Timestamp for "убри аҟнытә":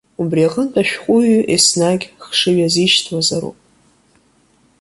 0.21-0.77